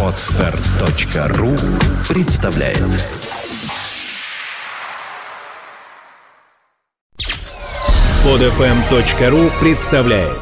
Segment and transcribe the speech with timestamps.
[0.00, 1.56] Отстар.ру
[2.08, 2.78] представляет
[8.22, 10.38] Подфм.ру представляет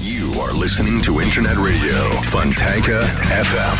[0.00, 3.02] You are listening to Internet Radio Fontanka
[3.32, 3.78] FM.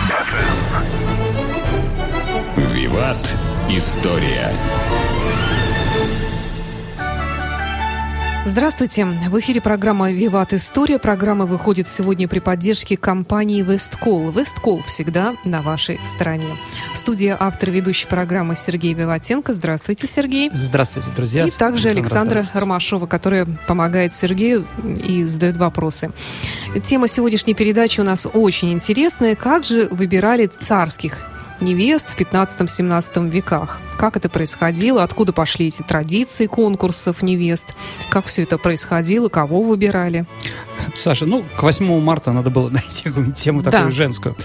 [2.74, 3.34] Виват.
[3.68, 4.50] История.
[8.48, 9.04] Здравствуйте.
[9.04, 10.98] В эфире программа «Виват История».
[10.98, 14.30] Программа выходит сегодня при поддержке компании «Весткол».
[14.30, 16.56] «Весткол» всегда на вашей стороне.
[16.94, 19.52] В студии автор ведущей программы Сергей Виватенко.
[19.52, 20.50] Здравствуйте, Сергей.
[20.50, 21.46] Здравствуйте, друзья.
[21.46, 26.10] И также Александра Ромашова, которая помогает Сергею и задает вопросы.
[26.82, 29.34] Тема сегодняшней передачи у нас очень интересная.
[29.36, 31.22] Как же выбирали царских
[31.60, 33.80] невест в 15-17 веках.
[33.96, 37.74] Как это происходило, откуда пошли эти традиции конкурсов невест,
[38.08, 40.26] как все это происходило, кого выбирали.
[40.94, 43.90] Саша, ну, к 8 марта надо было найти какую-нибудь тему такую да.
[43.90, 44.36] женскую.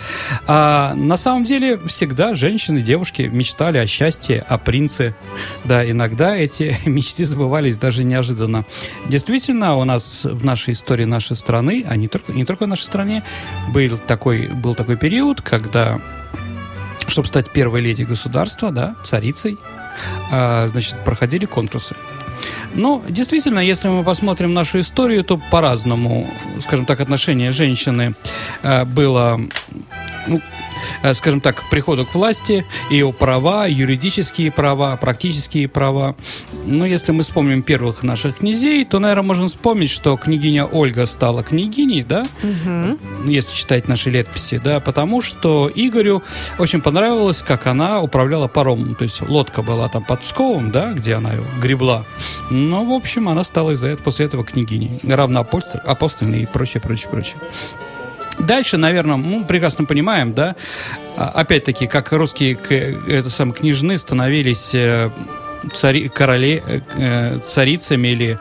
[0.48, 5.16] А, на самом деле, всегда женщины, девушки мечтали о счастье, о принце.
[5.64, 8.66] Да, иногда эти мечты забывались даже неожиданно.
[9.08, 12.84] Действительно, у нас в нашей истории нашей страны, а не только, не только в нашей
[12.84, 13.24] стране,
[13.70, 16.00] был такой, был такой период, когда
[17.08, 19.58] чтобы стать первой леди государства, да, царицей,
[20.32, 21.96] э, значит, проходили конкурсы.
[22.74, 26.30] Но действительно, если мы посмотрим нашу историю, то по-разному,
[26.62, 28.16] скажем так, отношение женщины
[28.64, 29.40] э, было
[30.28, 30.42] ну,
[31.14, 36.16] скажем так, приходу к власти, ее права, юридические права, практические права.
[36.66, 41.44] Ну, если мы вспомним первых наших князей, то, наверное, можем вспомнить, что княгиня Ольга стала
[41.44, 42.98] княгиней, да, угу.
[43.30, 46.24] если читать наши летописи, да, потому что Игорю
[46.60, 51.16] очень понравилось, как она управляла паромом, то есть лодка была там под Псковом, да, где
[51.16, 51.32] она
[51.62, 52.06] гребла.
[52.50, 57.38] Но, в общем, она стала из-за этого, после этого княгиней, равноапостольной и прочее, прочее, прочее.
[58.40, 60.56] Дальше, наверное, мы прекрасно понимаем, да,
[61.18, 62.58] а, опять-таки, как русские
[63.08, 65.10] это самые княжны становились э,
[65.74, 68.40] цари, короле, э, э, царицами или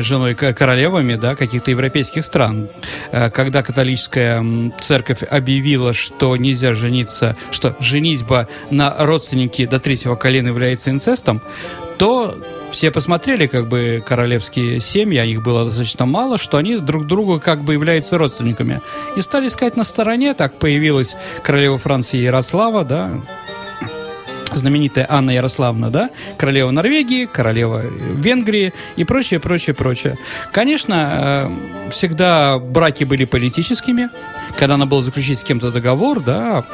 [0.00, 2.68] женой королевами да, каких-то европейских стран.
[3.10, 4.44] Когда католическая
[4.80, 11.40] церковь объявила, что нельзя жениться, что женитьба на родственнике до третьего колена является инцестом,
[11.98, 12.36] то
[12.74, 17.40] все посмотрели как бы королевские семьи, а их было достаточно мало, что они друг другу
[17.40, 18.80] как бы являются родственниками.
[19.16, 21.14] И стали искать на стороне, так появилась
[21.44, 23.10] королева Франции Ярослава, да,
[24.52, 30.18] знаменитая Анна Ярославна, да, королева Норвегии, королева Венгрии и прочее, прочее, прочее.
[30.52, 34.10] Конечно, э, всегда браки были политическими,
[34.58, 36.64] когда надо было заключить с кем-то договор, да,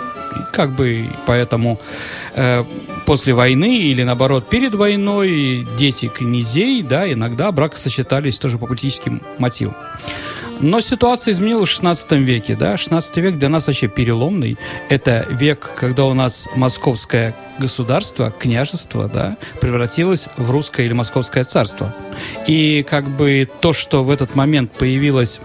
[0.52, 1.80] как бы поэтому
[2.34, 2.64] э,
[3.06, 9.76] после войны или наоборот перед войной дети князей, да, иногда бракосочетались тоже по политическим мотивам.
[10.60, 14.58] Но ситуация изменилась в 16 веке, да, 16 век для нас вообще переломный.
[14.88, 21.94] Это век, когда у нас московское государство, княжество, да, превратилось в русское или московское царство.
[22.46, 25.40] И как бы то, что в этот момент появилось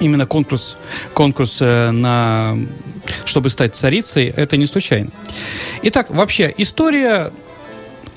[0.00, 0.76] именно конкурс,
[1.12, 2.56] конкурс э, на
[3.26, 5.10] чтобы стать царицей, это не случайно.
[5.82, 7.32] Итак, вообще история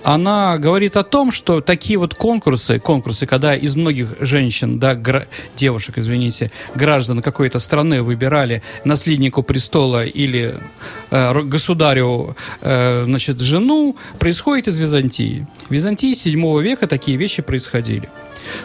[0.08, 5.26] она говорит о том, что такие вот конкурсы, конкурсы, когда из многих женщин, да, гра-
[5.58, 10.56] девушек, извините, граждан какой-то страны выбирали наследнику престола или
[11.12, 15.46] э, государю, э, значит, жену, происходит из Византии.
[15.68, 18.10] В Византии 7 века такие вещи происходили.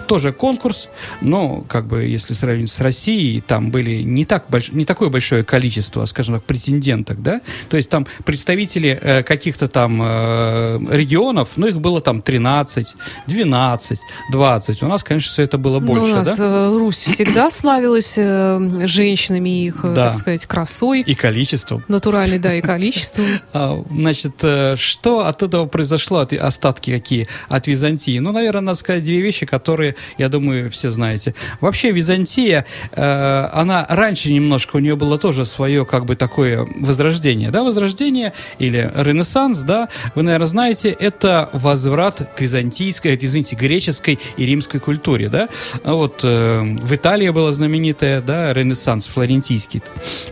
[0.06, 0.88] Тоже конкурс,
[1.20, 4.72] но, как бы, если сравнить с Россией, там были не, так больш...
[4.72, 10.00] не такое большое количество, скажем так, претенденток, да, то есть там представители э, каких-то там
[10.02, 12.94] э, регионов, ну, их было там 13,
[13.26, 13.98] 12,
[14.30, 14.82] 20.
[14.82, 16.44] У нас, конечно, все это было больше, ну, у нас да?
[16.44, 20.04] Э, Русь всегда славилась э, женщинами, их, э, да.
[20.06, 21.02] так сказать, красой.
[21.02, 21.84] И количеством.
[21.88, 23.24] Натуральной, да, и количеством.
[23.52, 28.18] А, значит, э, что от этого произошло, остатки какие от Византии?
[28.18, 31.34] Ну, наверное, надо сказать две вещи, которые которые, я думаю, все знаете.
[31.62, 37.50] Вообще Византия, э, она раньше немножко, у нее было тоже свое как бы такое возрождение,
[37.50, 44.44] да, возрождение или ренессанс, да, вы, наверное, знаете, это возврат к византийской, извините, греческой и
[44.44, 45.48] римской культуре, да.
[45.84, 49.82] Вот э, в Италии было знаменитое, да, ренессанс флорентийский.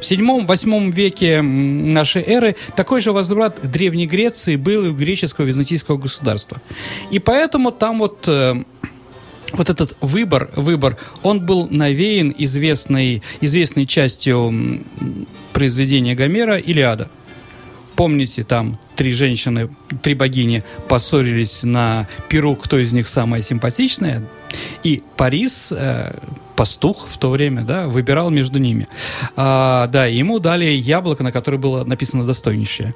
[0.01, 5.47] В седьмом-восьмом веке нашей эры такой же возврат к Древней Греции был и у греческого
[5.47, 6.59] византийского государства.
[7.11, 8.65] И поэтому там вот э,
[9.53, 14.83] вот этот выбор, выбор, он был навеян известной, известной частью
[15.53, 17.11] произведения Гомера «Илиада».
[17.97, 19.69] Помните, там три женщины,
[20.03, 24.23] три богини поссорились на перу, кто из них самая симпатичная.
[24.83, 26.15] И Парис, э,
[26.61, 28.87] пастух в то время, да, выбирал между ними.
[29.35, 32.95] А, да, ему дали яблоко, на которое было написано «достойнейшее».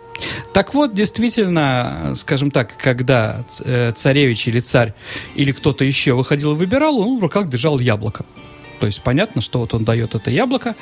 [0.53, 4.93] Так вот, действительно, скажем так, когда э, царевич или царь
[5.35, 8.27] или кто-то еще выходил и выбирал, он в руках держал яблоко.
[8.81, 10.75] То есть понятно, что вот он дает это яблоко.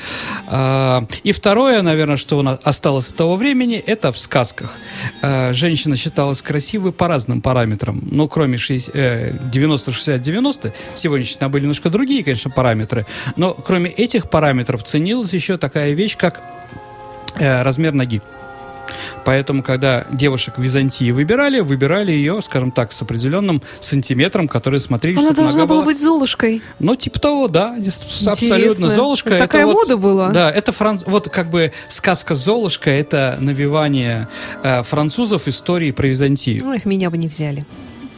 [0.47, 4.73] А, и второе, наверное, что у нас осталось от того времени, это в сказках.
[5.23, 8.01] А, женщина считалась красивой по разным параметрам.
[8.11, 13.07] Ну, кроме 90-60-90, сегодняшние были немножко другие, конечно, параметры.
[13.37, 16.43] Но кроме этих параметров ценилась еще такая вещь, как
[17.39, 18.23] э, размер ноги.
[19.25, 25.19] Поэтому, когда девушек в Византии выбирали, выбирали ее, скажем так, с определенным сантиметром, который смотрели,
[25.19, 26.63] Она должна была быть Золушкой.
[26.79, 28.33] Ну, типа того, да, Интересно.
[28.33, 28.89] абсолютно.
[28.89, 29.39] Золушка.
[29.39, 30.31] Такая это мода вот, была.
[30.31, 31.03] Да, это франц...
[31.07, 34.29] вот как бы сказка Золушка, это навивание
[34.63, 36.61] э, французов истории про Византию.
[36.63, 37.65] Ну, их меня бы не взяли.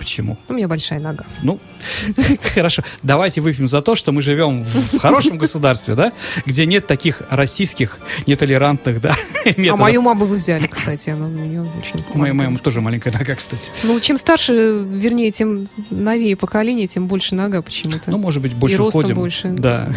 [0.05, 0.37] Почему?
[0.51, 1.25] У меня большая нога.
[1.43, 1.59] Ну,
[2.55, 2.83] хорошо.
[3.03, 6.13] Давайте выпьем за то, что мы живем в хорошем государстве, да,
[6.45, 9.15] где нет таких российских, нетолерантных, да,
[9.47, 9.73] методов.
[9.73, 11.09] А мою маму вы взяли, кстати.
[11.09, 13.71] Она у нее очень У моей мамы тоже маленькая нога, кстати.
[13.83, 18.11] Ну, чем старше, вернее, тем новее поколение, тем больше нога почему-то.
[18.11, 19.15] Ну, может быть, больше ходим.
[19.15, 19.49] больше.
[19.49, 19.89] Да.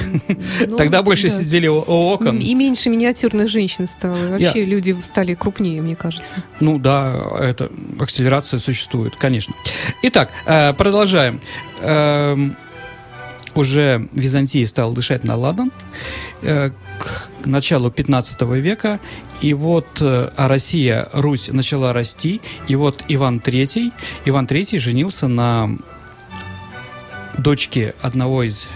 [0.65, 2.39] Ну, Тогда больше сидели у окон.
[2.39, 4.15] И меньше миниатюрных женщин стало.
[4.29, 6.37] Вообще люди стали крупнее, мне кажется.
[6.61, 7.69] Ну да, это
[7.99, 9.53] акселерация существует, конечно.
[10.03, 11.41] Итак, э, продолжаем.
[11.81, 12.55] Эм,
[13.55, 15.71] Уже Византия стала дышать на ладан
[16.43, 18.99] э, к началу 15 века.
[19.41, 22.41] И вот э, а Россия, Русь начала расти.
[22.67, 23.91] И вот Иван III,
[24.25, 25.69] Иван III женился на
[27.39, 28.69] дочке одного из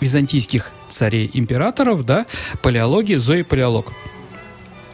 [0.00, 2.26] византийских царей-императоров, да,
[2.60, 3.92] палеологии, Зои Палеолог.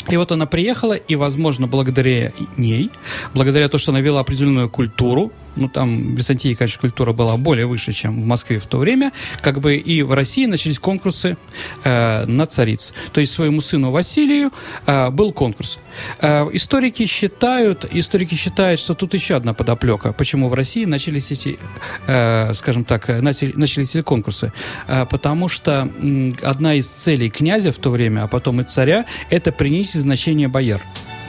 [0.09, 2.93] И вот она приехала, и, возможно, благодаря ней,
[3.35, 6.23] благодаря тому, что она вела определенную культуру, ну, там в
[6.55, 10.13] конечно, культура была более выше, чем в Москве в то время, как бы и в
[10.13, 11.37] России начались конкурсы
[11.85, 12.93] э, на цариц.
[13.13, 14.53] То есть своему сыну Василию
[14.87, 15.79] э, был конкурс.
[16.21, 21.59] Э, историки считают, историки считают, что тут еще одна подоплека, почему в России начались эти,
[22.07, 24.53] э, скажем так, э, начали- начались эти конкурсы.
[24.89, 29.07] Э, потому что м, одна из целей князя в то время, а потом и царя,
[29.31, 30.83] это принести значение бояр.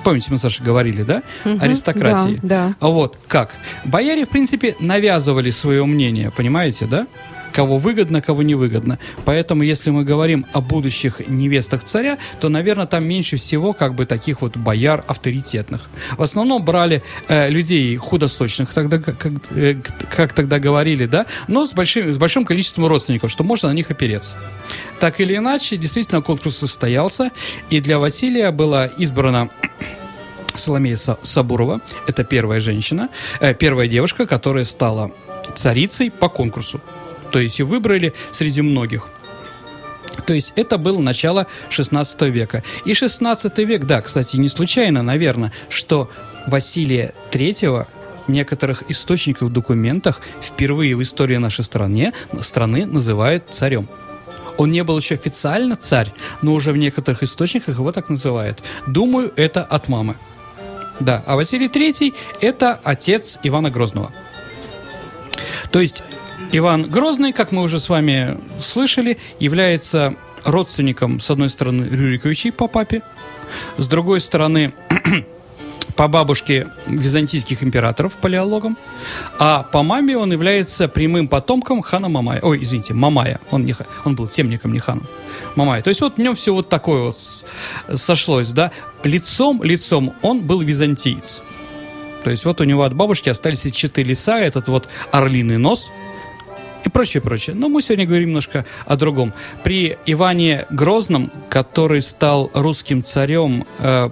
[0.08, 1.22] Помните, мы, Саша, говорили, да?
[1.44, 2.40] Мгм, Аристократии.
[2.42, 2.88] Да, да.
[2.88, 3.54] Вот, как?
[3.84, 7.08] Бояре, в принципе, навязывали свое мнение, понимаете, да?
[7.58, 9.00] Кого выгодно, кого невыгодно.
[9.26, 14.06] Поэтому, если мы говорим о будущих невестах царя, то, наверное, там меньше всего как бы
[14.06, 15.90] таких вот бояр авторитетных.
[16.18, 19.26] В основном брали э, людей худосочных, тогда, как,
[19.56, 19.74] э,
[20.16, 23.90] как тогда говорили, да, но с большим, с большим количеством родственников, что можно на них
[23.90, 24.36] опереться.
[25.00, 27.32] Так или иначе, действительно, конкурс состоялся,
[27.72, 29.50] и для Василия была избрана
[30.54, 31.82] Соломея Са- Сабурова.
[32.06, 35.10] Это первая женщина, э, первая девушка, которая стала
[35.56, 36.80] царицей по конкурсу.
[37.38, 39.10] То есть ее выбрали среди многих.
[40.26, 42.64] То есть это было начало 16 века.
[42.84, 46.10] И 16 век, да, кстати, не случайно, наверное, что
[46.48, 47.14] Василия
[48.26, 53.88] в некоторых источниках, документах впервые в истории нашей стране, страны называют царем.
[54.58, 56.12] Он не был еще официально царь,
[56.42, 58.64] но уже в некоторых источниках его так называют.
[58.88, 60.16] Думаю, это от мамы.
[61.00, 64.12] Да, а Василий Третий– это отец Ивана Грозного.
[65.72, 66.02] То есть
[66.52, 72.68] Иван Грозный, как мы уже с вами слышали, является родственником, с одной стороны, Рюриковичей по
[72.68, 73.02] папе,
[73.78, 74.74] с другой стороны,
[75.96, 78.78] по бабушке византийских императоров, палеологом,
[79.40, 82.40] а по маме он является прямым потомком хана Мамая.
[82.42, 83.40] Ой, извините, Мамая.
[83.52, 83.76] Он, не,
[84.06, 85.08] он был темником, не ханом.
[85.56, 85.82] Мамая.
[85.82, 87.18] То есть вот в нем все вот такое вот
[87.96, 88.72] сошлось, да.
[89.04, 91.42] Лицом, лицом он был византиец.
[92.24, 95.90] То есть вот у него от бабушки остались четыре лица, этот вот орлиный нос
[96.88, 97.56] и прочее, прочее.
[97.56, 99.34] Но мы сегодня говорим немножко о другом.
[99.64, 104.10] При Иване Грозном, который стал русским царем э,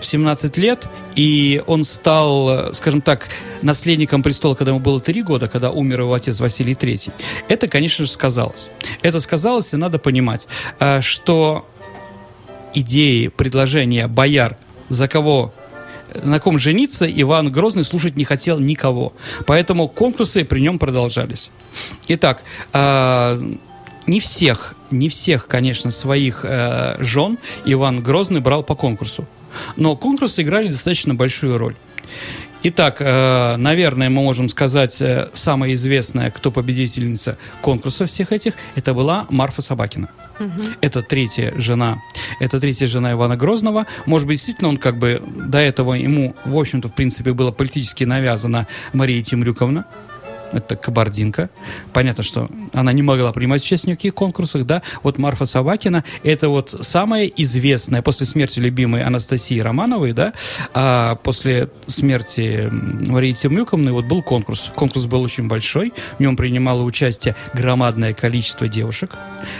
[0.00, 3.28] в 17 лет, и он стал, э, скажем так,
[3.62, 7.12] наследником престола, когда ему было 3 года, когда умер его отец Василий III.
[7.48, 8.70] Это, конечно же, сказалось.
[9.02, 10.46] Это сказалось, и надо понимать,
[10.78, 11.68] э, что
[12.74, 14.56] идеи, предложения бояр,
[14.88, 15.52] за кого
[16.22, 19.12] на ком жениться Иван Грозный слушать не хотел никого.
[19.46, 21.50] Поэтому конкурсы при нем продолжались.
[22.08, 23.40] Итак, э,
[24.06, 29.26] не всех, не всех, конечно, своих э, жен Иван Грозный брал по конкурсу.
[29.76, 31.74] Но конкурсы играли достаточно большую роль.
[32.64, 38.94] Итак, э, наверное, мы можем сказать, э, самая известная, кто победительница конкурса всех этих, это
[38.94, 40.08] была Марфа Собакина.
[40.80, 41.98] Это третья жена,
[42.40, 43.86] это третья жена Ивана Грозного.
[44.06, 48.04] Может быть, действительно, он как бы до этого ему, в общем-то, в принципе, было политически
[48.04, 49.84] навязано Мария Темрюковна.
[50.52, 51.50] Это кабардинка.
[51.92, 54.82] Понятно, что она не могла принимать участие в никаких конкурсах, да.
[55.02, 60.32] Вот Марфа Собакина, это вот самая известная после смерти любимой Анастасии Романовой, да,
[60.74, 64.70] а после смерти Марии Тимюковны вот был конкурс.
[64.74, 69.16] Конкурс был очень большой, в нем принимало участие громадное количество девушек,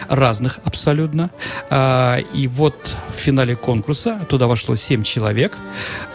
[0.08, 1.30] разных абсолютно.
[1.70, 5.56] А, и вот в финале конкурса туда вошло 7 человек.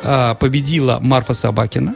[0.03, 1.96] А, победила Марфа Собакина,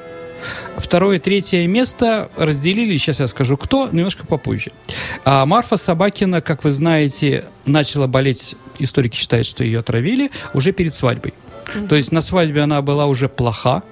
[0.78, 4.72] Второе, третье место разделили, сейчас я скажу кто, немножко попозже.
[5.26, 10.94] А Марфа Собакина, как вы знаете, начала болеть, историки считают, что ее отравили, уже перед
[10.94, 11.34] свадьбой.
[11.66, 11.88] Mm-hmm.
[11.88, 13.84] То есть на свадьбе она была уже плоха,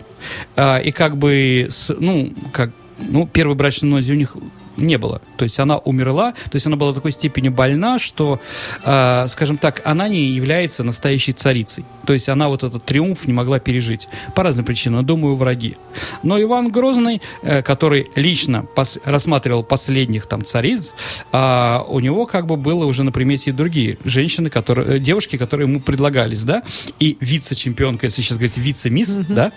[0.56, 4.36] а, и как бы, ну, как, ну, первый брачный ночь у них
[4.78, 5.22] не было.
[5.38, 8.40] То есть она умерла, то есть она была такой степени больна, что,
[8.84, 11.86] э, скажем так, она не является настоящей царицей.
[12.06, 14.08] То есть она вот этот триумф не могла пережить.
[14.36, 15.78] По разным причинам, думаю, враги.
[16.24, 20.92] Но Иван Грозный, э, который лично пос рассматривал последних там цариц,
[21.32, 25.38] э, у него как бы было уже на примете и другие женщины, которые, э, девушки,
[25.38, 26.64] которые ему предлагались, да,
[27.00, 29.34] и вице-чемпионка, если сейчас говорить вице-мисс, mm-hmm.
[29.34, 29.52] да,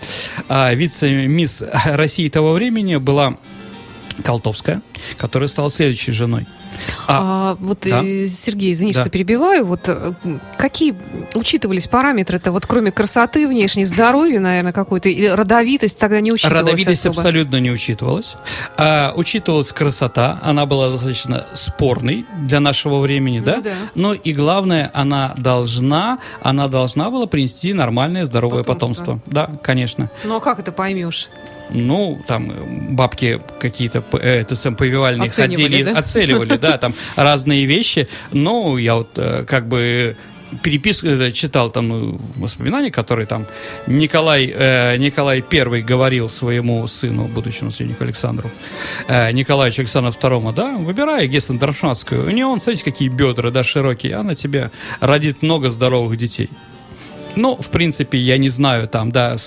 [0.47, 3.37] э, вице-мисс России того времени была
[4.23, 4.81] Колтовская,
[5.17, 6.47] которая стала следующей женой.
[7.07, 8.01] А, а вот, да?
[8.03, 9.01] э, Сергей, извини, да.
[9.01, 9.65] что перебиваю.
[9.65, 10.13] Вот э,
[10.57, 10.95] какие
[11.33, 12.51] учитывались параметры-то?
[12.51, 17.17] Вот кроме красоты внешней, здоровья, наверное, какой-то, или родовитость тогда не учитывалась Родовитость особо.
[17.17, 18.35] абсолютно не учитывалась.
[18.77, 20.39] А, учитывалась красота.
[20.41, 23.61] Она была достаточно спорной для нашего времени, ну, да?
[23.61, 23.73] да?
[23.95, 29.15] Но и главное, она должна, она должна была принести нормальное, здоровое потомство.
[29.15, 29.21] потомство.
[29.25, 30.11] Да, конечно.
[30.23, 31.29] Ну, а как это поймешь?
[31.69, 35.99] Ну, там, бабки какие-то, э, это сам повивальные оценивали, ходили, да?
[35.99, 38.07] оценивали, да, там разные вещи.
[38.31, 40.15] Но я вот э, как бы
[40.61, 43.45] переписку э, читал там воспоминания, которые там
[43.87, 48.49] Николай, э, Николай I говорил своему сыну, будущему наследнику Александру,
[49.07, 52.27] э, Николаевичу Александру II, да, выбирай Гессен Дармштадтскую.
[52.27, 56.49] У него, он, смотрите, какие бедра, да, широкие, она тебе родит много здоровых детей.
[57.39, 59.37] Ну, в принципе, я не знаю, там, да,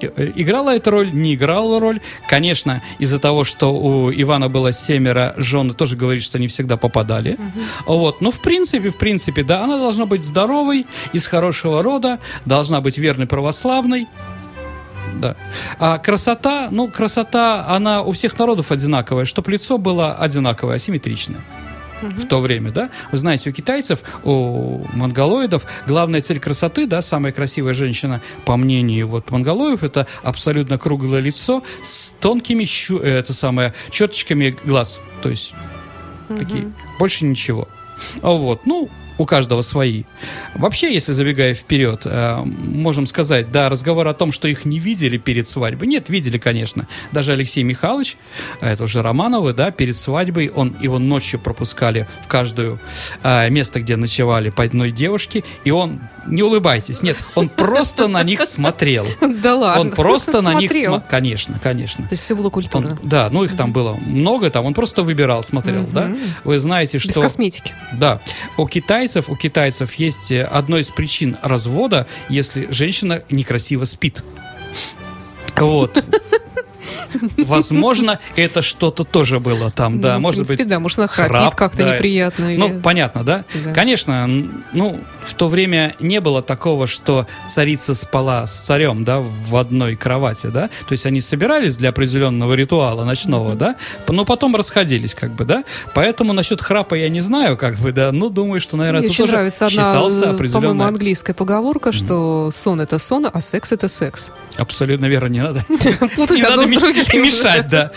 [0.00, 2.00] э, играла эта роль, не играла роль.
[2.26, 7.34] Конечно, из-за того, что у Ивана было семеро жен, тоже говорит, что они всегда попадали.
[7.34, 7.94] Угу.
[7.98, 12.80] Вот, но в принципе, в принципе, да, она должна быть здоровой, из хорошего рода, должна
[12.80, 14.06] быть верной православной.
[15.20, 15.36] Да.
[15.78, 21.42] А красота, ну, красота, она у всех народов одинаковая, чтобы лицо было одинаковое, асимметричное
[22.02, 22.10] угу.
[22.10, 22.90] в то время, да.
[23.12, 29.08] Вы знаете, у китайцев, у монголоидов главная цель красоты, да, самая красивая женщина, по мнению
[29.08, 35.28] вот монголоев, это абсолютно круглое лицо с тонкими, щу, э, это самое, четочками глаз, то
[35.28, 35.52] есть
[36.28, 36.38] угу.
[36.38, 37.68] такие, больше ничего.
[38.22, 40.04] Вот, ну, у каждого свои.
[40.54, 45.18] Вообще, если забегая вперед, э, можем сказать, да, разговор о том, что их не видели
[45.18, 45.88] перед свадьбой.
[45.88, 46.88] Нет, видели, конечно.
[47.12, 48.16] Даже Алексей Михайлович,
[48.60, 52.78] э, это уже Романовы, да, перед свадьбой, он его ночью пропускали в каждое
[53.22, 58.22] э, место, где ночевали по одной девушке, и он, не улыбайтесь, нет, он просто на
[58.22, 59.06] них смотрел.
[59.20, 59.80] Да ладно.
[59.80, 61.02] Он просто на них смотрел.
[61.08, 62.04] Конечно, конечно.
[62.04, 62.98] То есть все было культурно.
[63.02, 66.12] Да, ну их там было много, там он просто выбирал, смотрел, да.
[66.44, 67.08] Вы знаете, что...
[67.08, 67.74] Без косметики.
[67.92, 68.20] Да.
[68.56, 74.22] У китайцев, у китайцев есть э, одной из причин развода, если женщина некрасиво спит.
[75.56, 76.02] Вот.
[77.38, 80.68] Возможно, это что-то тоже было там, да, ну, может принципе, быть.
[80.68, 81.94] Да, может, она храпит как-то да.
[81.94, 82.50] неприятно.
[82.50, 82.80] Ну, или...
[82.80, 83.44] понятно, да?
[83.64, 83.72] да?
[83.72, 84.28] Конечно,
[84.72, 89.96] ну, в то время не было такого, что царица спала с царем, да, в одной
[89.96, 90.68] кровати, да?
[90.86, 93.58] То есть они собирались для определенного ритуала ночного, mm-hmm.
[93.58, 93.76] да?
[94.08, 95.64] Но потом расходились, как бы, да?
[95.94, 99.16] Поэтому насчет храпа я не знаю, как бы, да, ну, думаю, что, наверное, Мне тут
[99.16, 100.68] тоже нравится считался одна, определенная...
[100.68, 102.52] по-моему, английская поговорка, что mm-hmm.
[102.52, 104.30] сон— это сон, а секс— это секс.
[104.56, 105.64] Абсолютно верно, не надо.
[105.68, 107.90] Не надо мешать, да.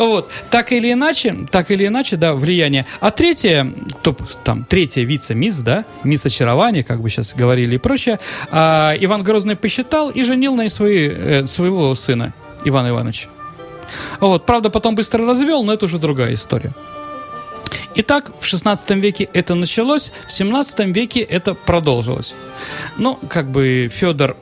[0.00, 0.30] Вот.
[0.48, 2.86] Так или иначе, так или иначе, да, влияние.
[3.00, 3.70] А третье,
[4.02, 8.18] топ, там, третья вице-мисс, да, мисс очарования, как бы сейчас говорили и прочее,
[8.50, 12.32] а, Иван Грозный посчитал и женил на свои, э, своего сына,
[12.64, 13.28] Ивана Ивановича.
[14.20, 14.46] Вот.
[14.46, 16.72] Правда, потом быстро развел, но это уже другая история.
[17.96, 22.34] Итак, в 16 веке это началось, в 17 веке это продолжилось.
[22.96, 24.38] Ну, как бы Федор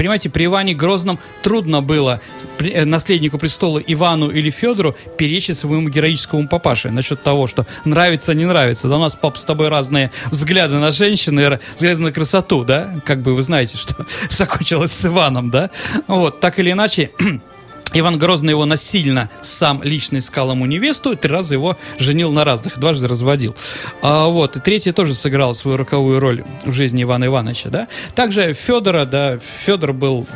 [0.00, 2.22] Понимаете, при Иване Грозном трудно было
[2.58, 8.46] э, наследнику престола Ивану или Федору перечить своему героическому папаше насчет того, что нравится, не
[8.46, 8.88] нравится.
[8.88, 12.94] Да у нас, пап, с тобой разные взгляды на женщины, взгляды на красоту, да?
[13.04, 15.68] Как бы вы знаете, что закончилось с Иваном, да?
[16.06, 17.10] Вот, так или иначе,
[17.92, 22.78] Иван Грозный его насильно сам лично искал ему невесту, три раза его женил на разных,
[22.78, 23.56] дважды разводил.
[24.02, 27.88] А, вот, и третий тоже сыграл свою роковую роль в жизни Ивана Ивановича, да.
[28.14, 30.26] Также Федора, да, Федор был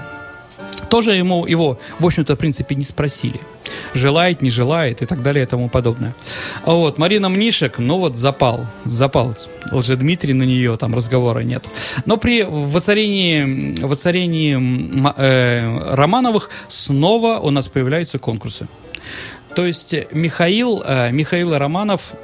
[0.95, 3.41] тоже ему, его, в общем-то, в принципе, не спросили.
[3.95, 6.15] Желает, не желает и так далее и тому подобное.
[6.65, 9.35] А вот Марина Мнишек, ну вот запал, запал.
[9.73, 11.65] Лжедмитрий на нее, там разговора нет.
[12.07, 14.57] Но при воцарении, воцарении
[15.17, 18.69] э, Романовых снова у нас появляются конкурсы.
[19.57, 22.15] То есть Михаил, э, Михаил Романов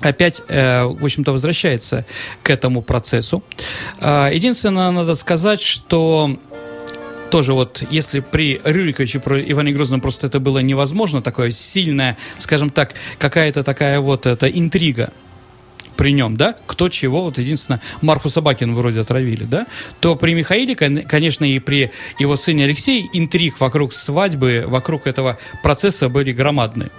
[0.00, 2.04] опять, э, в общем-то, возвращается
[2.42, 3.44] к этому процессу.
[4.00, 6.36] Э, единственное, надо сказать, что
[7.30, 12.70] тоже вот, если при Рюриковиче, про Иване Грозном просто это было невозможно, такое сильное, скажем
[12.70, 15.12] так, какая-то такая вот эта интрига,
[15.96, 19.66] при нем, да, кто чего, вот единственное, Марфу Собакин вроде отравили, да,
[20.00, 26.08] то при Михаиле, конечно, и при его сыне Алексее интриг вокруг свадьбы, вокруг этого процесса
[26.08, 26.90] были громадные.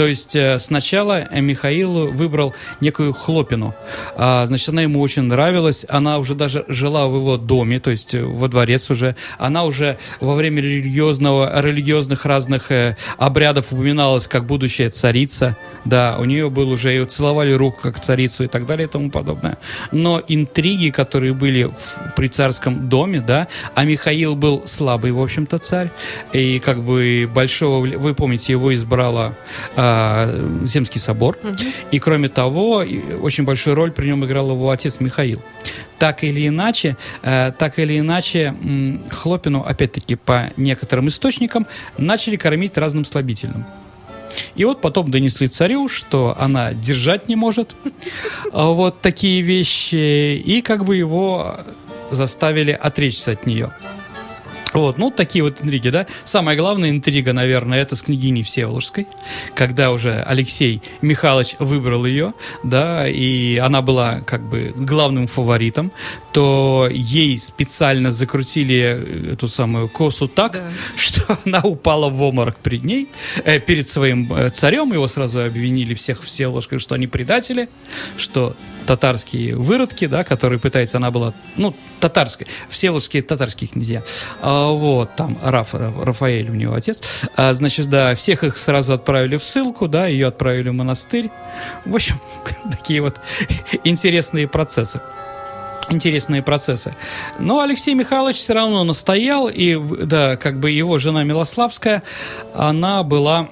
[0.00, 3.74] То есть э, сначала Михаил выбрал некую Хлопину.
[4.16, 5.84] А, значит, она ему очень нравилась.
[5.90, 9.14] Она уже даже жила в его доме, то есть э, во дворец уже.
[9.36, 15.58] Она уже во время религиозного, религиозных разных э, обрядов упоминалась как будущая царица.
[15.84, 19.10] Да, у нее был уже, ее целовали руку как царицу и так далее и тому
[19.10, 19.58] подобное.
[19.92, 25.58] Но интриги, которые были в, при царском доме, да, а Михаил был слабый, в общем-то,
[25.58, 25.90] царь.
[26.32, 29.34] И как бы большого, вы помните, его избрала
[29.76, 31.38] э, Земский собор.
[31.42, 31.54] Угу.
[31.90, 32.84] И кроме того,
[33.20, 35.42] очень большую роль при нем играл его отец Михаил.
[35.98, 38.54] Так или иначе, э, так или иначе,
[39.10, 41.66] Хлопину, опять-таки, по некоторым источникам,
[41.98, 43.64] начали кормить разным слабительным.
[44.54, 47.74] И вот потом донесли царю, что она держать не может
[48.52, 51.56] а вот такие вещи, и как бы его
[52.10, 53.72] заставили отречься от нее.
[54.72, 56.06] Вот, ну, такие вот интриги, да.
[56.24, 59.06] Самая главная интрига, наверное, это с княгиней Всеволожской,
[59.54, 65.92] когда уже Алексей Михайлович выбрал ее, да, и она была как бы главным фаворитом,
[66.32, 70.62] то ей специально закрутили эту самую косу так, да.
[70.96, 73.08] что она упала в обморок перед ней,
[73.44, 77.68] э, перед своим э, царем, его сразу обвинили всех Всеволожской, что они предатели,
[78.16, 78.56] что
[78.86, 84.02] татарские выродки, да, которые пытаются, она была, ну, татарская, всеволожские татарские князья.
[84.40, 87.00] А, вот, там Раф, Рафаэль у него отец.
[87.36, 91.30] А, значит, да, всех их сразу отправили в ссылку, да, ее отправили в монастырь.
[91.84, 92.16] В общем,
[92.70, 93.20] такие вот
[93.84, 95.00] интересные процессы
[95.92, 96.94] интересные процессы.
[97.38, 102.02] Но Алексей Михайлович все равно настоял, и, да, как бы его жена Милославская,
[102.54, 103.48] она была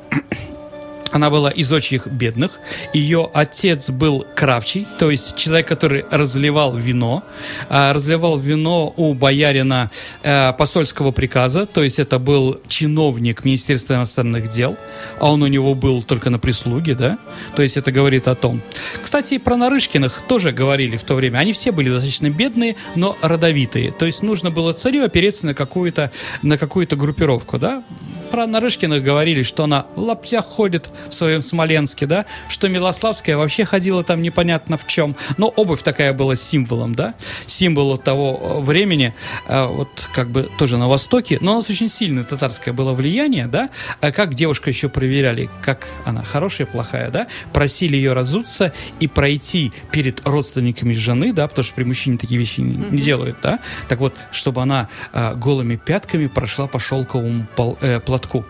[1.13, 2.61] она была из очень бедных.
[2.93, 7.23] Ее отец был кравчий, то есть человек, который разливал вино.
[7.69, 9.91] А, разливал вино у боярина
[10.23, 14.77] э, посольского приказа, то есть это был чиновник Министерства иностранных дел,
[15.19, 17.19] а он у него был только на прислуге, да?
[17.57, 18.63] То есть это говорит о том.
[19.03, 21.39] Кстати, про Нарышкиных тоже говорили в то время.
[21.39, 23.93] Они все были достаточно бедные, но родовитые.
[23.93, 26.11] То есть нужно было царю опереться на какую-то
[26.43, 27.83] на какую-то группировку, да?
[28.31, 33.65] Про Нарышкиных говорили, что она в лаптях ходит в своем Смоленске, да, что Милославская вообще
[33.65, 37.15] ходила там непонятно в чем, но обувь такая была символом, да,
[37.47, 39.15] символом того э, времени,
[39.47, 43.47] э, вот как бы тоже на Востоке, но у нас очень сильное татарское было влияние,
[43.47, 49.07] да, а как девушка еще проверяли, как она хорошая, плохая, да, просили ее разуться и
[49.07, 53.61] пройти перед родственниками жены, да, потому что при мужчине такие вещи не, не делают, да,
[53.89, 58.45] так вот, чтобы она э, голыми пятками прошла по шелковому пол, э, платку.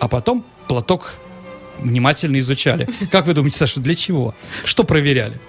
[0.00, 1.14] А потом платок
[1.82, 2.88] внимательно изучали.
[3.10, 4.34] Как вы думаете, Саша, для чего?
[4.64, 5.40] Что проверяли?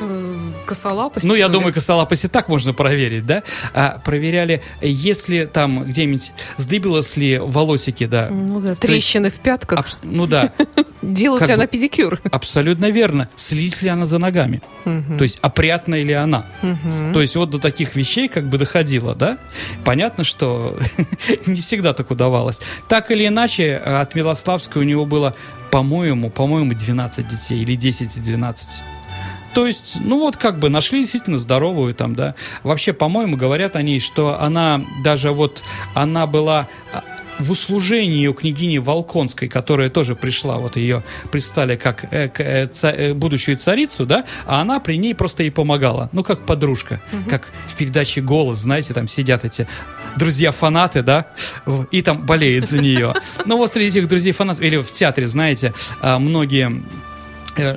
[0.00, 1.26] Э, косолапость?
[1.26, 3.42] Ну, я думаю, косолапость и так можно проверить, да?
[3.72, 8.28] А, проверяли, если там где-нибудь сдыбилось ли волосики, да.
[8.30, 9.78] Ну да, трещины есть, в пятках.
[9.78, 10.52] Аб- ну да.
[11.02, 12.20] Делает ли она педикюр?
[12.30, 13.28] Абсолютно верно.
[13.34, 14.62] Следит ли она за ногами?
[14.84, 15.18] Угу.
[15.18, 16.46] То есть опрятная ли она?
[16.62, 17.12] Угу.
[17.12, 19.38] То есть вот до таких вещей как бы доходило, да?
[19.84, 20.78] Понятно, что
[21.46, 22.60] не всегда так удавалось.
[22.88, 25.34] Так или иначе, от Милославской у него было,
[25.74, 28.78] по-моему, по-моему, 12 детей или 10 и 12.
[29.54, 32.36] То есть, ну вот как бы нашли действительно здоровую там, да.
[32.62, 37.02] Вообще, по-моему, говорят о ней, что она даже вот, она была а,
[37.38, 42.92] в услужении у княгини Волконской, которая тоже пришла, вот ее пристали как э, э, ца,
[42.92, 47.30] э, будущую царицу, да, а она при ней просто ей помогала, ну, как подружка, угу.
[47.30, 49.66] как в передаче «Голос», знаете, там сидят эти
[50.16, 51.26] друзья-фанаты, да,
[51.90, 53.14] и там болеют за нее.
[53.46, 56.82] Ну, вот среди этих друзей-фанатов, или в театре, знаете, а, многие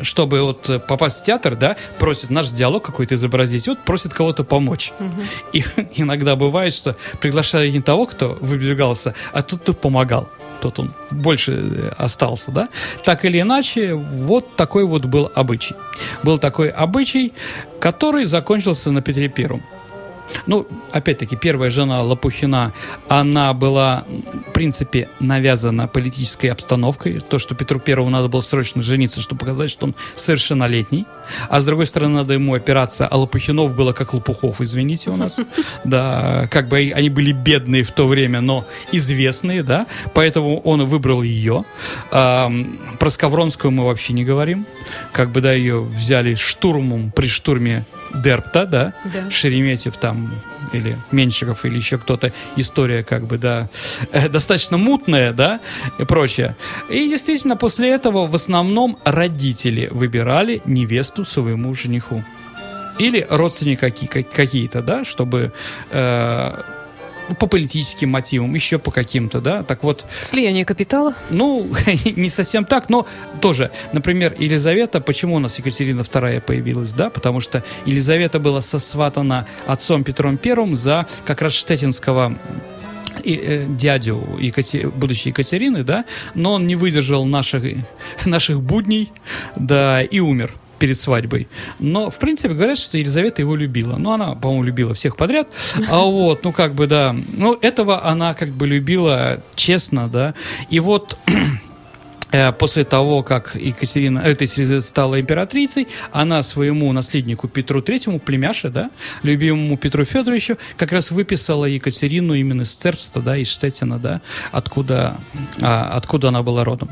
[0.01, 4.43] чтобы вот э, попасть в театр, да, просит наш диалог какой-то изобразить, вот просит кого-то
[4.43, 4.91] помочь.
[4.99, 5.21] Угу.
[5.53, 5.63] И
[6.01, 10.29] иногда бывает, что приглашают не того, кто выбегался, а тот, кто помогал.
[10.61, 12.67] Тот он больше э, остался, да.
[13.03, 15.75] Так или иначе, вот такой вот был обычай.
[16.23, 17.33] Был такой обычай,
[17.79, 19.61] который закончился на Петре Первом.
[20.45, 22.73] Ну, опять-таки, первая жена Лопухина,
[23.07, 24.05] она была,
[24.49, 27.19] в принципе, навязана политической обстановкой.
[27.19, 31.05] То, что Петру Первому надо было срочно жениться, чтобы показать, что он совершеннолетний.
[31.49, 33.07] А с другой стороны, надо ему опираться.
[33.07, 35.39] А Лопухинов было как Лопухов, извините, у нас.
[35.83, 39.85] Да, как бы они были бедные в то время, но известные, да.
[40.13, 41.63] Поэтому он выбрал ее.
[42.09, 44.65] Про Скавронскую мы вообще не говорим.
[45.11, 49.29] Как бы, да, ее взяли штурмом при штурме Дерпта, да, да.
[49.29, 50.31] Шереметьев там
[50.73, 53.69] или Менщиков или еще кто-то, история как бы, да,
[54.11, 55.59] э, достаточно мутная, да,
[55.99, 56.55] и прочее.
[56.89, 62.23] И действительно после этого в основном родители выбирали невесту своему жениху.
[62.99, 65.53] Или родственники какие-то, да, чтобы
[65.91, 66.63] э,
[67.39, 70.05] по политическим мотивам, еще по каким-то, да, так вот...
[70.21, 71.13] Слияние капитала?
[71.29, 71.67] Ну,
[72.15, 73.05] не совсем так, но
[73.41, 79.47] тоже, например, Елизавета, почему у нас Екатерина II появилась, да, потому что Елизавета была сосватана
[79.65, 82.37] отцом Петром I за как раз штетинского
[83.23, 84.89] и, э, дядю Екатер...
[84.89, 87.63] будущей Екатерины, да, но он не выдержал наших,
[88.25, 89.11] наших будней,
[89.55, 91.47] да, и умер перед свадьбой.
[91.79, 93.97] Но, в принципе, говорят, что Елизавета его любила.
[93.97, 95.47] Ну, она, по-моему, любила всех подряд.
[95.89, 97.15] А вот, ну, как бы, да.
[97.33, 100.33] Ну, этого она как бы любила честно, да.
[100.69, 101.17] И вот
[102.31, 108.69] э, после того, как Екатерина, э, эта стала императрицей, она своему наследнику Петру Третьему, племяше,
[108.69, 108.89] да,
[109.23, 115.17] любимому Петру Федоровичу, как раз выписала Екатерину именно из Цербста, да, из Штетина, да, откуда,
[115.61, 116.89] а, откуда она была родом.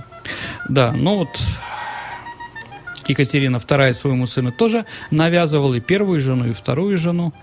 [0.69, 1.39] Да, ну вот
[3.07, 7.33] Екатерина II своему сыну тоже навязывала и первую жену, и вторую жену.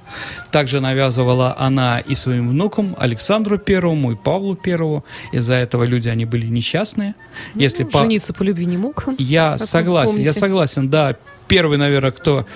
[0.51, 5.05] Также навязывала она и своим внукам Александру Первому и Павлу Первому.
[5.33, 7.15] Из-за этого люди, они были несчастные.
[7.55, 8.01] Если ну, по...
[8.01, 9.05] Жениться по любви не мог.
[9.19, 11.17] Я согласен, я согласен, да.
[11.49, 12.47] Первый, наверное, кто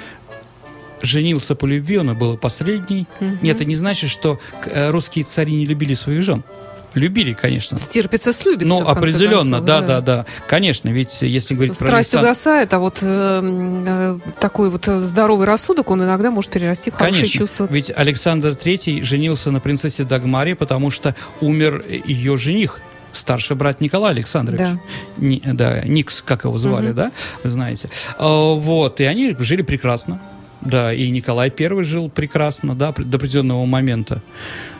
[1.03, 3.07] женился по любви, он был последний.
[3.21, 3.39] Угу.
[3.43, 6.43] Нет, это не значит, что э, русские цари не любили своих жен
[6.97, 7.79] любили, конечно.
[7.79, 8.67] Стерпится, слюбится.
[8.67, 10.27] Ну, определенно, концов, да, да, да, да.
[10.49, 12.27] Конечно, ведь если говорить Страсть про Александр...
[12.27, 13.41] угасает, а вот э,
[13.87, 17.39] э, такой вот здоровый рассудок, он иногда может перерасти в хорошие конечно.
[17.39, 17.69] чувства.
[17.71, 22.81] Ведь Александр Третий женился на принцессе Дагмаре, потому что умер ее жених
[23.13, 24.61] старший брат Николай Александрович.
[24.61, 24.81] Да.
[25.17, 26.97] Ни, да, Никс, как его звали, угу.
[26.97, 27.89] да, вы знаете.
[28.19, 30.21] А, вот, и они жили прекрасно.
[30.67, 34.21] Да, и Николай I жил прекрасно, да, до определенного момента.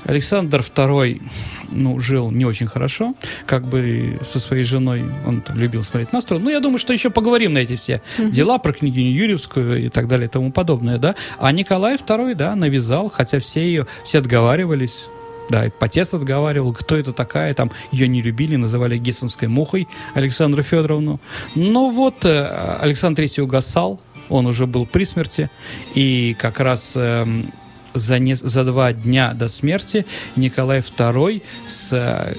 [0.05, 1.21] Александр II,
[1.71, 6.21] ну, жил не очень хорошо, как бы со своей женой, он там, любил смотреть на
[6.21, 6.47] сторону.
[6.47, 8.31] Ну, я думаю, что еще поговорим на эти все mm-hmm.
[8.31, 11.15] дела про княгиню Юрьевскую и так далее и тому подобное, да.
[11.39, 15.07] А Николай II, да, навязал, хотя все ее, все отговаривались,
[15.49, 20.63] да, и отец отговаривал, кто это такая, там ее не любили, называли гессенской мухой Александру
[20.63, 21.21] Федоровну.
[21.55, 25.51] Но вот э, Александр III угасал, он уже был при смерти,
[25.95, 27.27] и как раз э,
[27.95, 32.35] за, не, за два дня до смерти Николай II с э,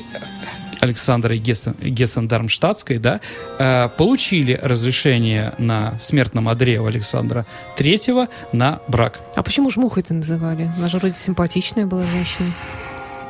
[0.80, 3.20] Александрой Гессен, Гессен-Дармштадтской, да,
[3.60, 7.46] э, получили разрешение на смертном одре у Александра
[7.76, 9.20] Третьего на брак.
[9.36, 10.72] А почему же мухой это называли?
[10.78, 12.52] Она же вроде симпатичная была женщина.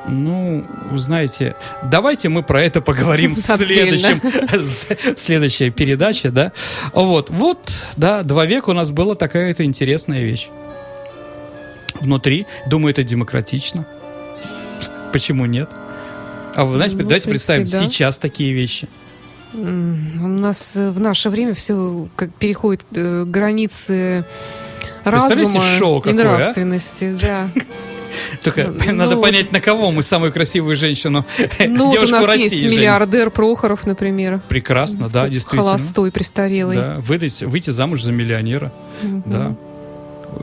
[0.08, 0.66] Ну,
[0.96, 4.22] знаете, давайте мы про это поговорим в следующем,
[5.18, 6.54] следующей передаче, да.
[6.94, 10.50] Вот, вот, да, два века у нас была такая-то интересная вещь.
[12.00, 13.86] Внутри, думаю, это демократично.
[15.12, 15.70] Почему нет?
[16.56, 17.86] А вы знаете, ну, давайте принципе, представим да.
[17.86, 18.88] сейчас такие вещи.
[19.54, 24.26] У нас в наше время все как переходит э, границы
[25.04, 26.24] разума шоу какое, и а?
[26.24, 27.50] нравственности, а?
[27.56, 27.62] да.
[28.44, 31.26] Только ну, надо понять, на кого мы самую красивую женщину,
[31.60, 32.44] ну, девушку вот у нас России.
[32.44, 34.42] есть миллиардер Прохоров, например.
[34.48, 35.64] Прекрасно, да, действительно.
[35.64, 36.78] Холостой, престарелый.
[36.78, 38.72] Да, выдать, выйти замуж за миллионера,
[39.04, 39.24] угу.
[39.26, 39.56] да.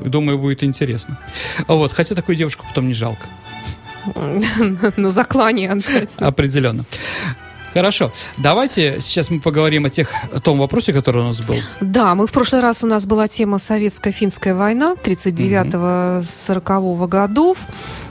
[0.04, 1.18] Думаю, будет интересно.
[1.68, 3.28] Вот, хотя такую девушку потом не жалко.
[4.96, 6.16] На заклане отдать.
[6.18, 6.84] Определенно.
[7.74, 8.10] Хорошо.
[8.38, 11.56] Давайте сейчас мы поговорим о, тех, о том вопросе, который у нас был.
[11.80, 17.58] Да, мы в прошлый раз у нас была тема советско-финская война 39-40 годов.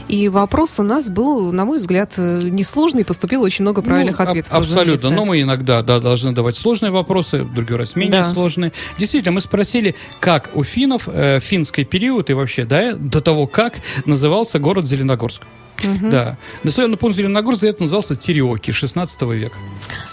[0.09, 4.51] И вопрос у нас был, на мой взгляд, несложный, поступило очень много правильных ну, ответов.
[4.51, 5.09] Абсолютно.
[5.09, 8.33] Но мы иногда да, должны давать сложные вопросы, в другой раз менее да.
[8.33, 8.73] сложные.
[8.97, 13.75] Действительно, мы спросили, как у финнов, э, финский период и вообще, да, до того, как
[14.05, 15.43] назывался город Зеленогорск.
[15.83, 16.09] Угу.
[16.09, 16.37] Да.
[16.63, 19.57] Населенный пункт Зеленогорска это назывался Тереоки, 16 века.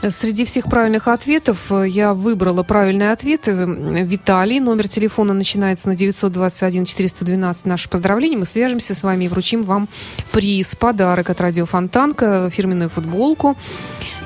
[0.08, 3.52] Среди всех правильных ответов э, я выбрала правильные ответы.
[3.52, 7.66] Виталий, номер телефона начинается на 921 412.
[7.66, 8.38] Наше поздравление.
[8.38, 9.88] Мы свяжемся с вами и вручим вам
[10.32, 13.56] приз, подарок от радио Фонтанка, фирменную футболку.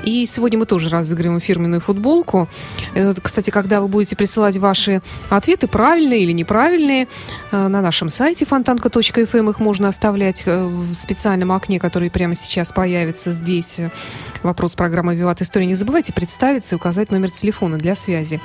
[0.05, 2.47] И сегодня мы тоже разыгрываем фирменную футболку.
[2.93, 7.07] Э, кстати, когда вы будете присылать ваши ответы, правильные или неправильные,
[7.51, 12.35] э, на нашем сайте фонтанка.фм эм их можно оставлять э, в специальном окне, который прямо
[12.35, 13.79] сейчас появится здесь.
[14.43, 15.65] Вопрос программы «Виват История».
[15.65, 18.39] Не забывайте представиться и указать номер телефона для связи.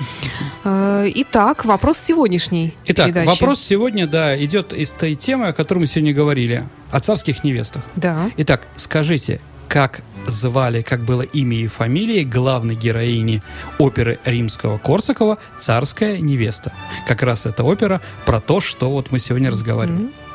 [0.65, 3.29] Итак, вопрос сегодняшней Итак, передачи.
[3.29, 6.65] вопрос сегодня, да, идет из той темы, о которой мы сегодня говорили.
[6.91, 7.85] О царских невестах.
[7.97, 8.31] Да.
[8.37, 13.43] Итак, скажите, как звали, как было имя и фамилия главной героини
[13.79, 16.73] оперы римского Корсакова «Царская невеста».
[17.07, 20.07] Как раз эта опера про то, что вот мы сегодня разговариваем.
[20.07, 20.31] Mm-hmm.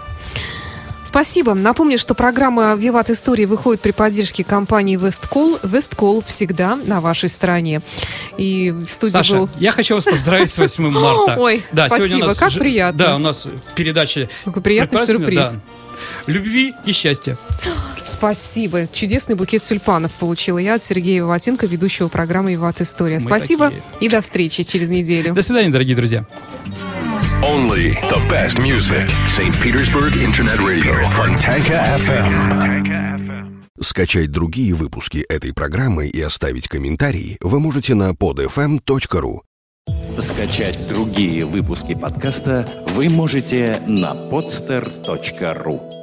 [1.16, 1.54] Спасибо.
[1.54, 5.58] Напомню, что программа «Виват История» выходит при поддержке компании «Весткол».
[5.64, 7.80] «Весткол» всегда на вашей стороне.
[8.38, 9.50] И в студии Саша, был...
[9.58, 11.38] я хочу вас поздравить с 8 марта.
[11.40, 13.00] Ой, да, спасибо, нас, как приятно.
[13.00, 14.28] Да, у нас передача...
[14.44, 15.54] Какой приятный сюрприз.
[15.54, 15.62] Да.
[16.28, 17.38] Любви и счастья.
[18.18, 18.88] Спасибо.
[18.92, 23.16] Чудесный букет тюльпанов получила я от Сергея Ватенко, ведущего программы «Виват История».
[23.16, 23.84] Мы Спасибо такие.
[24.00, 25.34] и до встречи через неделю.
[25.34, 26.26] До свидания, дорогие друзья.
[27.42, 29.10] Only the best music.
[29.28, 29.54] St.
[29.62, 30.96] Petersburg Internet Radio.
[31.16, 33.06] Fontanka FM.
[33.82, 39.40] Скачать другие выпуски этой программы и оставить комментарии вы можете на podfm.ru.
[40.20, 45.95] Скачать другие выпуски подкаста вы можете на podster.ru.